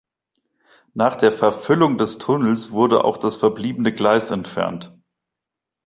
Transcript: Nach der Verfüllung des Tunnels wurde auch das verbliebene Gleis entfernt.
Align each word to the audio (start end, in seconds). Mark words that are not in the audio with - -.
Nach 0.95 1.15
der 1.15 1.31
Verfüllung 1.31 1.99
des 1.99 2.17
Tunnels 2.17 2.71
wurde 2.71 3.03
auch 3.03 3.17
das 3.17 3.35
verbliebene 3.35 3.93
Gleis 3.93 4.31
entfernt. 4.31 4.97